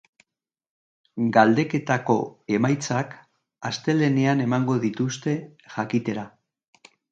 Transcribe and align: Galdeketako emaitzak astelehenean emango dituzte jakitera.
Galdeketako 1.35 2.15
emaitzak 2.59 3.13
astelehenean 3.71 4.43
emango 4.49 4.81
dituzte 4.89 5.39
jakitera. 5.77 6.27